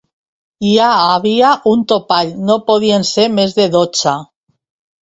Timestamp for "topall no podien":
1.93-3.07